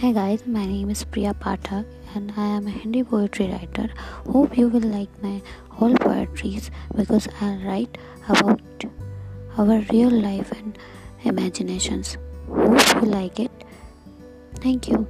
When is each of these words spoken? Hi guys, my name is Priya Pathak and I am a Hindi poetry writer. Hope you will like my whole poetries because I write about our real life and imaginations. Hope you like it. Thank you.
Hi 0.00 0.12
guys, 0.12 0.46
my 0.46 0.64
name 0.64 0.90
is 0.90 1.02
Priya 1.02 1.34
Pathak 1.34 1.84
and 2.14 2.32
I 2.36 2.46
am 2.56 2.68
a 2.68 2.70
Hindi 2.70 3.02
poetry 3.02 3.48
writer. 3.48 3.90
Hope 4.28 4.56
you 4.56 4.68
will 4.68 4.88
like 4.88 5.10
my 5.20 5.42
whole 5.70 5.96
poetries 5.96 6.70
because 6.94 7.26
I 7.40 7.56
write 7.66 7.98
about 8.28 8.84
our 9.56 9.80
real 9.90 10.10
life 10.10 10.52
and 10.52 10.78
imaginations. 11.24 12.16
Hope 12.46 13.02
you 13.02 13.10
like 13.10 13.40
it. 13.40 13.50
Thank 14.60 14.86
you. 14.86 15.04